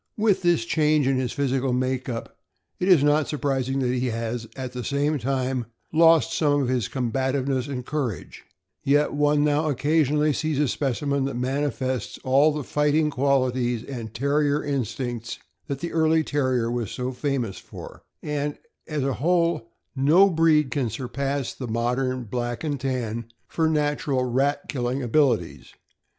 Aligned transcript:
With 0.17 0.41
this 0.41 0.65
change 0.65 1.05
in 1.05 1.17
his 1.17 1.31
physical 1.31 1.73
make 1.73 2.09
up, 2.09 2.35
it 2.79 2.87
is 2.87 3.03
not 3.03 3.27
surprising 3.27 3.77
that 3.81 3.93
he 3.93 4.07
has, 4.07 4.47
at 4.55 4.71
the 4.73 4.83
same 4.83 5.19
time, 5.19 5.67
lost 5.93 6.33
some 6.35 6.59
of 6.63 6.69
his 6.69 6.89
cornbativehess 6.89 7.67
and 7.67 7.85
courage; 7.85 8.43
yet 8.83 9.13
one 9.13 9.43
now 9.43 9.69
occasionally 9.69 10.33
sees 10.33 10.57
a 10.57 10.67
specimen 10.67 11.25
that 11.25 11.35
manifests 11.35 12.17
all 12.23 12.51
the 12.51 12.63
fighting 12.63 13.11
qualities 13.11 13.83
and 13.83 14.15
Terrier 14.15 14.63
instincts 14.63 15.37
that 15.67 15.81
the 15.81 15.91
early 15.93 16.23
Terrier 16.23 16.71
was 16.71 16.89
so 16.89 17.11
famous 17.11 17.59
for, 17.59 18.01
and, 18.23 18.57
as 18.87 19.03
a 19.03 19.13
whole, 19.21 19.69
no 19.95 20.31
breed 20.31 20.71
can 20.71 20.89
surpass 20.89 21.53
the 21.53 21.67
modern 21.67 22.23
Black 22.23 22.63
and 22.63 22.79
Tan 22.79 23.27
for 23.47 23.69
natural 23.69 24.23
rat 24.25 24.61
killing 24.67 25.03
abilities. 25.03 25.75